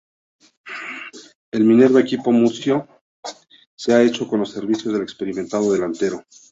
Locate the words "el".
1.51-1.63